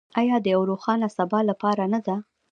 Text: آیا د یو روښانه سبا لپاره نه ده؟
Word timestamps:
آیا 0.19 0.37
د 0.41 0.45
یو 0.53 0.61
روښانه 0.69 1.07
سبا 1.17 1.39
لپاره 1.49 1.83
نه 1.93 1.99
ده؟ 2.05 2.15